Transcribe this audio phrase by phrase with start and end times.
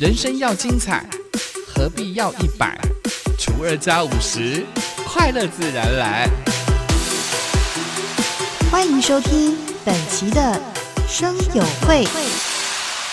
[0.00, 1.06] 人生要精彩，
[1.66, 2.74] 何必要一百
[3.38, 4.64] 除二加五十？
[5.04, 6.26] 快乐自然来。
[8.70, 10.58] 欢迎收听本期的
[11.06, 12.06] 生友会。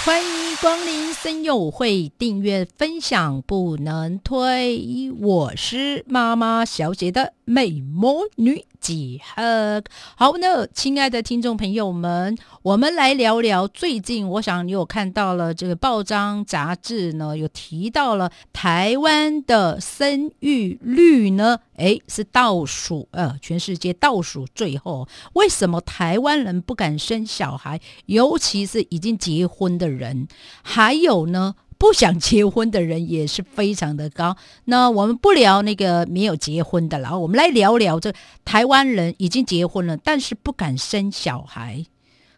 [0.05, 5.11] 欢迎光临森友会，订阅分享不能推。
[5.19, 9.83] 我是妈妈小姐的美魔女几何。
[10.15, 25.05] 好，那亲爱的听众朋友们，我们来聊聊最近，我想你有看到了这个报章杂志呢，有提到了台湾的生育率呢，诶，是倒数，呃，全世界倒数最后。
[25.33, 27.81] 为什么台湾人不敢生小孩？
[28.05, 30.29] 尤其是已经结婚的人，
[30.63, 34.35] 还有呢，不想结婚的人也是非常的高。
[34.65, 38.13] 那我们不聊那个没有结婚的了，我们来聊聊这
[38.43, 41.85] 台湾人已经结婚了，但是不敢生小孩。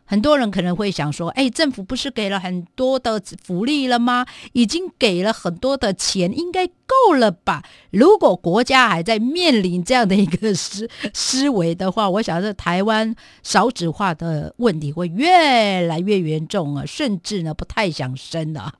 [0.03, 4.25] 很多人可能会想说：“哎，政府不是给了很多的福利了吗？
[4.53, 7.64] 已经给了很多的钱，应该够了吧？
[7.92, 18.73] 如果国家还在面临这样的一个思思维的话，我想这台湾少子化的问题会越来越严重啊，甚至呢不太想生了。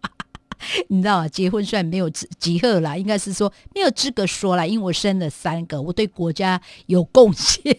[0.90, 2.28] 你知道，结婚算没有资
[2.62, 7.76] 格啦，应该是说没有资格说啦，因为我生了三个，我对国家有贡献。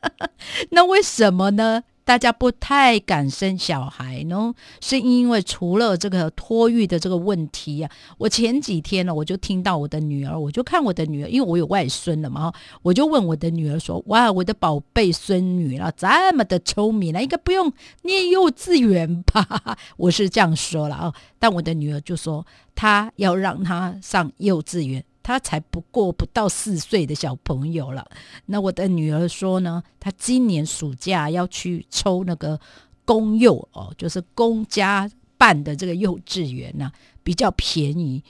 [0.70, 7.90] 那为什么呢？”大家不太敢生小孩呢，是因为除了这个托育的这个问题啊。
[8.18, 12.52] 我前几天呢，我就听到我的女儿，我就看我的女儿，因为我有外孙了嘛，
[12.82, 25.04] 我就问我的女儿说：“哇，我的宝贝孙女了，这么的聪明了，应该不用念幼稚园吧？” 我是这样说了啊，但我的女儿就说她要让她上幼稚园。
[25.30, 28.04] 他才不过不到四岁的小朋友了。
[28.46, 32.58] 那我的女儿说呢，她今年暑假要去抽那个
[33.04, 35.08] 公幼哦，就是公家
[35.38, 36.90] 办的这个幼稚园呐，
[37.22, 38.24] 比较便宜。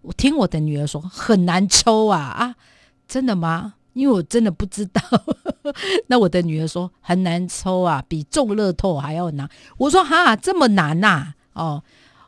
[0.00, 2.54] 我听我的女儿说很难抽啊啊，
[3.06, 3.74] 真的吗？
[3.92, 5.02] 因为我真的不知道。
[6.08, 9.46] 那我的女儿说很难抽啊，比中乐透还要难。
[9.76, 11.34] 我说哈，这么难呐？
[11.52, 11.82] 哦。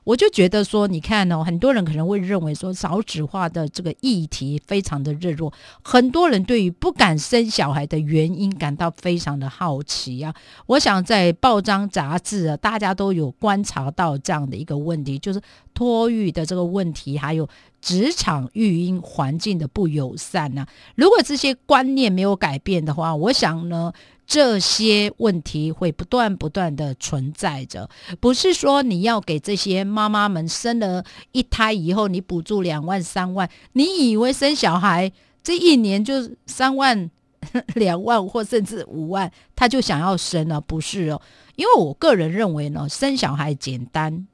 [0.08, 5.52] 我就觉得说，你看哦，很多人可能会认为说少子化的这个议题非常的热络，
[5.82, 10.34] 很多人对于不敢生小孩的原因感到非常的好奇啊。
[10.64, 15.38] 我想在报章杂志啊，大家都有观察到这样的一个问题，就是
[15.74, 17.46] 托育的这个问题，还有
[17.80, 20.66] 职场育婴环境的不友善呐。
[20.94, 23.92] 如果这些观念没有改变的话，我想呢。
[24.30, 27.88] 这些问题会不断不断的存在着，
[28.20, 31.02] 不是说你要给这些妈妈们生了
[31.32, 35.10] 一胎以后，你补助两万三万，你以为生小孩
[35.42, 37.10] 这一年就三万、
[37.74, 40.60] 两万或甚至五万，他就想要生了？
[40.60, 41.22] 不是哦，
[41.56, 44.28] 因为我个人认为呢，生小孩简单。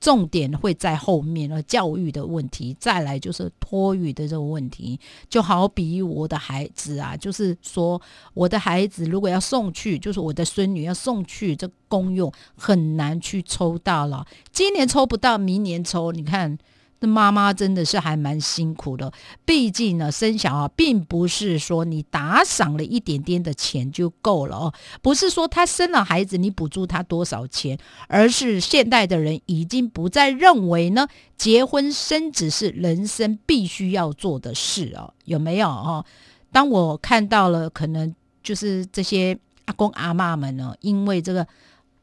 [0.00, 4.98] 重点会在后面了，教育的问题，再来就是托育的这个问题。
[5.28, 8.00] 就好比我的孩子啊，就是说
[8.34, 14.26] 我的孩子如果要送去，就是我的孙女要送去这公用，很难去抽到了。
[14.50, 16.58] 今年抽不到，明年抽，你看。
[17.02, 19.10] 那妈妈真的是还蛮辛苦的，
[19.46, 36.04] 毕竟呢，生小孩并不是说你打赏了一点点的钱就够了哦，不是说他生了孩子你补助他多少钱，而是现代的人已经不再认为呢，结婚生子是人生必须要做的事哦，有没有哦？
[36.52, 41.46] 当我看到了，可能就是这些阿公阿妈们呢，因为这个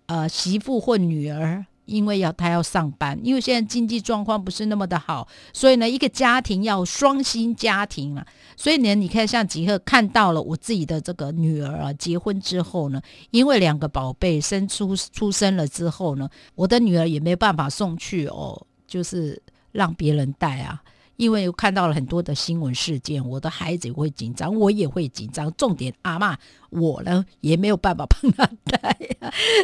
[0.08, 1.64] 呃媳妇或女儿。
[1.88, 8.24] 因为要他要上班，因为现在经济状况不是那么的好，所以呢，一个家庭要双薪家庭啊。
[8.56, 20.82] 所以呢，你看像吉赫看到了我自己的这个女儿啊，结婚之后呢，因为两个宝贝生出出生了之后呢，我的女儿也没办法送去哦，就是让别人带啊。
[21.18, 25.52] 因为看到了很多的新闻事件，我的孩子也会紧张，我也会紧张。
[25.58, 26.38] 重点阿妈，
[26.70, 28.98] 我呢也没有办法帮他带，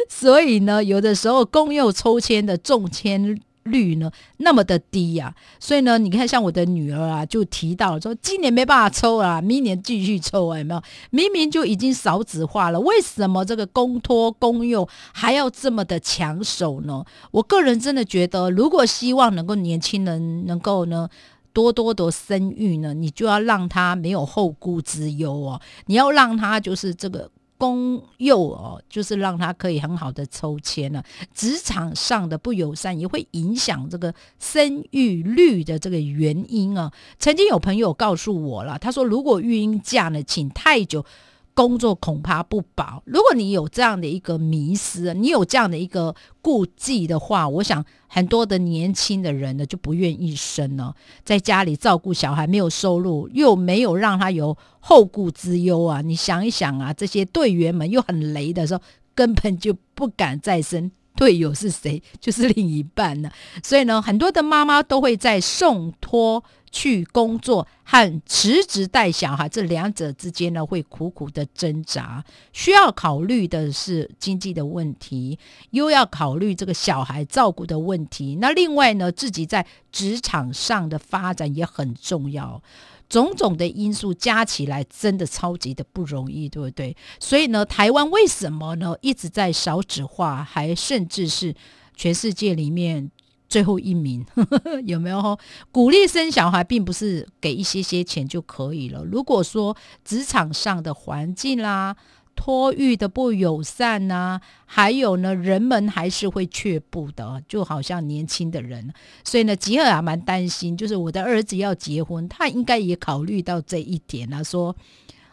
[0.08, 10.82] 所以呢，有的时候公幼抽签的中签率呢那么的低呀，所以呢，你看像我的女儿啊，就提到说今年没办法抽啊，明年继续抽啊，有没有？
[11.10, 17.04] 明明就已经少子化了，为什么这个公托公幼还要这么的抢手呢？
[17.30, 21.08] 我个人真的觉得，如果希望能够年轻人能够呢。
[21.54, 25.58] 多多的生育呢，你就要让他没有后顾之忧哦。
[25.86, 31.02] 你要让他就是这个公幼哦，就是让他可以很好的抽签了。
[31.32, 36.92] 职场上的不友善也会影响这个生育率的这个原因啊。
[37.18, 41.06] 曾经有朋友告诉我了，他说如果育婴假呢请太久。
[41.54, 43.02] 工作恐怕不保。
[43.06, 56.00] 如果你有这样的一个迷失，你有这样的一个顾忌的话，我想很多的年轻的人呢就不愿意生了，在家里照顾小孩，没有收入，又没有让他有后顾之忧啊。
[56.00, 58.82] 你想一想啊，这些队员们又很雷的时候，
[59.14, 60.90] 根本就不敢再生。
[61.16, 62.02] 队友是谁？
[62.18, 63.30] 就是另一半呢。
[63.62, 66.42] 所以呢，很多的妈妈都会在送托
[66.74, 72.24] 去工作和辞职带小孩这两者之间呢，会苦苦的挣扎。
[72.52, 75.38] 需要考虑的是经济的问题，
[75.70, 78.38] 又要考虑这个小孩照顾的问题。
[78.40, 82.60] 那另外呢，自己在职场上的发展也很重要。
[83.08, 86.96] 种种的因素加起来，真的超级的不容易，对不对？
[87.20, 91.54] 所以呢，台湾为什么呢一直在少子化，还甚至是
[91.94, 93.10] 全世界里面
[93.54, 94.26] 最后一名？
[94.84, 95.38] 有没有？
[95.70, 99.04] 鼓励生小孩，并不是给一些些钱就可以了。
[99.04, 101.96] 如果说职场上的环境啦。
[102.36, 108.92] 托育的不友善呐，还有呢，人们还是会却步的，就好像年轻的人，
[109.22, 114.74] 所以呢，吉尔还蛮担心，就是我的儿子要结婚，他应该也考虑到这一点啊，说。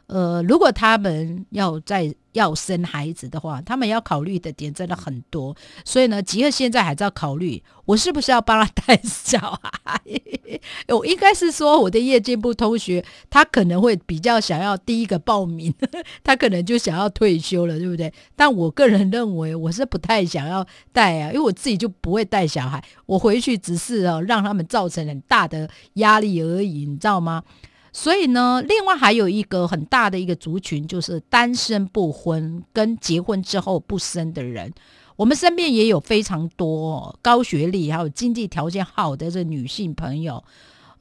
[0.05, 5.55] 呃，如果他们要在要生孩子的话，他们要考虑的点真的很多。
[5.83, 10.01] 所以呢，吉尔现在还在考虑，我是不是要帮他带小孩？
[10.89, 15.73] 我应该是说，我的业界部同学，他可能会比较想要第一个报名，
[16.23, 18.13] 他可能就想要退休了，对不对？
[18.35, 27.43] 但我个人认为，我是不太想要带啊，因为我自己就不会带小孩，我回去只是哦让他们造成很大的压力而已，你知道吗？
[27.93, 34.73] 所以呢，另外还有一个很大的一个族群，就是单身不婚跟结婚之后不生的人。
[35.17, 40.43] 我们身边也有非常多高学历还有经济条件好的这女性朋友。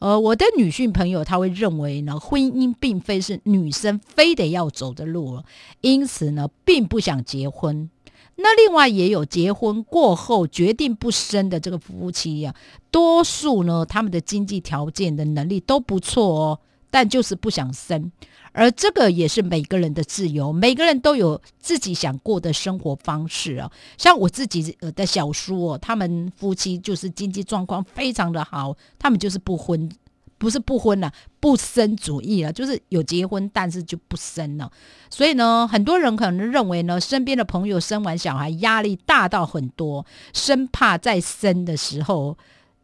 [0.00, 5.42] 呃，我的女性朋友她会认为呢，婚姻并非是女生非得要走的路，
[5.82, 7.88] 因此呢，并不想结婚。
[8.36, 12.54] 那另外也有结婚过后决定不生的这个夫妻呀，
[12.90, 16.58] 多数呢，他们的经济条件的能力都不错哦。
[16.90, 18.10] 但就是不想生，
[18.52, 23.70] 而这个也是每个人的自由，每个人都有自己想过的生活方式啊。
[23.96, 29.88] 像我自己的小叔哦，他们夫妻就是经济状况非常的好，他们就是不婚，
[30.36, 34.68] 不是不婚了，不生主义了，就是有结婚，但是就不生了。
[35.08, 40.04] 所以呢，很多人可能认为呢，身边的朋友生完小孩压力大到很多，
[40.34, 42.36] 生怕再生的时候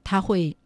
[0.04, 0.56] 他会。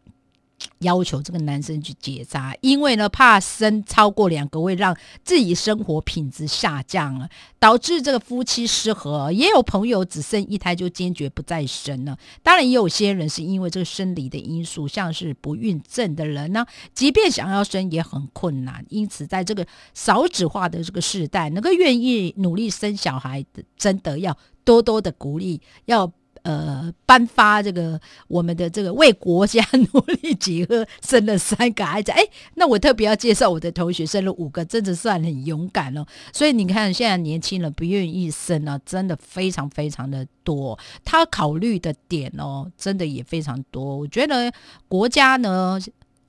[0.79, 7.29] 要求这个男生去结扎，因为呢怕生超过两个会让自己生活品质下降了，
[7.59, 9.31] 导致这个夫妻失和。
[9.31, 12.17] 也有朋友只生一胎就坚决不再生了。
[12.43, 18.85] 当然，也有些人是因为这个生理的因素，像是不孕症的人呢，即便想要生也很困难。
[18.89, 26.11] 因此，在这个少子化的这个时代，能够愿意努力生小孩的，真的要多多的鼓励，要。
[26.43, 32.23] 呃，颁发这个我们的这个为国家努力几个生了三个孩子，哎，
[32.55, 36.05] 那我特别要介绍我的同学生了五个，真的算很勇敢哦。
[36.33, 40.77] 所以你看，现在年轻人不愿意生呢，真的非常非常的多。
[41.05, 43.97] 他考虑的点哦，真的也非常多。
[43.97, 44.51] 我觉得
[44.87, 45.79] 国家呢。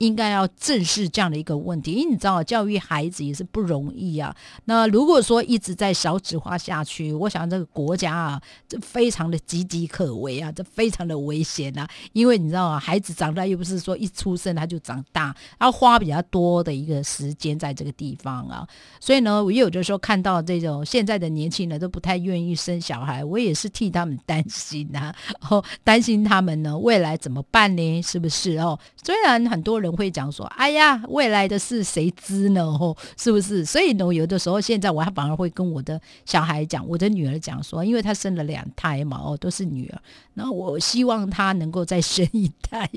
[0.03, 4.35] 应该要正视这样的一个问题，因为你知道，教育孩子也是不容易啊。
[4.65, 11.87] 那如果说一直在少子化下去，我想这个国家啊，这非常的岌岌可危啊，这非常的危险啊。
[12.11, 18.67] 因为你知道啊，孩子长大又不是说一出生他就长大，要花比较多的一个时间在这个地方啊。
[18.99, 25.15] 所以呢，我有的时候看到这种现在的年轻人都不太愿意生小孩，我也是替他们担心啊，
[25.49, 28.01] 哦，担心他们呢未来怎么办呢？
[28.01, 28.77] 是不是哦？
[29.01, 29.92] 虽然很多人。
[29.95, 32.63] 会讲说，哎呀，未来的事谁知呢？
[32.63, 33.63] 哦，是不是？
[33.65, 39.99] 所以呢，有的时候现在我还反而会跟我的小孩讲，我的女儿讲说，因为她生了两胎嘛，哦，都是女儿，
[40.33, 42.89] 那我希望她能够再生一胎，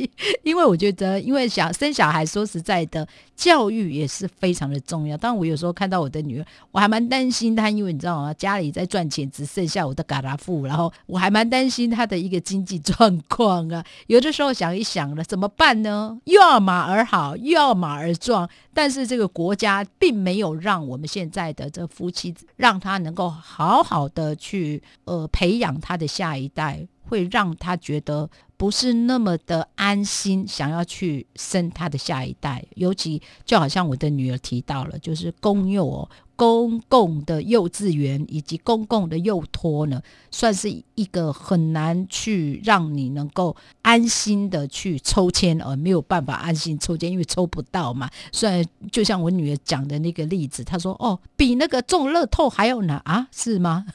[0.42, 5.16] 因为我觉得，因为想生小孩，说实在的，教育也是非常的重要。
[5.16, 8.32] 但我有时候看到我的女儿，我还蛮担心她，因为你知道吗？
[8.34, 13.84] 家里在赚钱，只剩下我的嘎达富，然后我还蛮担心她的一个经济状况啊。
[14.06, 16.18] 有的时候想一想了，怎么办呢？
[16.24, 32.64] 又 要而好又要马儿壮，但是这个国家并没有让我们现在的这夫妻让他能够好好的去呃培养他的下一代，会让他觉得不是那么的安心，想要去生他的下一代。
[32.74, 36.08] 尤其就好像我的女儿提到了，就是公幼哦。
[36.38, 48.10] 公共的幼稚园以及公共的幼托呢，算是一个很难去让你能够安心的去抽签，而没有办法安心抽签，因为抽不到嘛。
[48.32, 53.86] 虽然就像我女儿讲的那个例子，她说：“哦，比那个中乐透还要难啊，是吗？”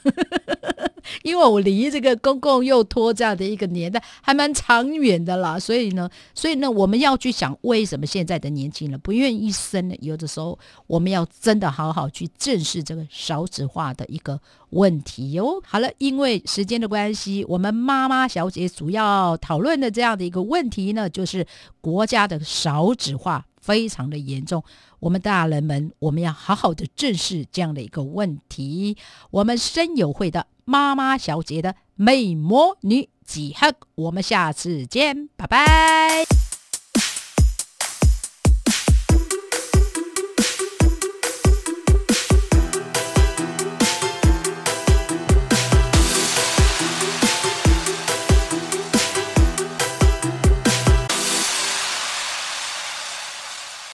[1.22, 9.94] 因为我离这个公共幼托这样的一个年代还蛮长远的啦，所以呢，所以呢，我们要去想为什么现在的年轻人不愿意生呢？
[10.00, 14.40] 有的时候我们要真的好好去正视这个少子化的一个
[14.70, 15.62] 问题哟。
[15.64, 21.46] 好了，因为时间的关系，我们妈妈小姐主要讨论的这样的一个问题呢，就是
[21.80, 24.62] 国家的少子化非常的严重，
[25.00, 28.96] 我们大人们我们要好好的正视这样的一个问题。
[29.30, 30.46] 我们生友会的。
[30.64, 36.41] 妈妈小姐的美魔女几何，我们下次见，拜拜。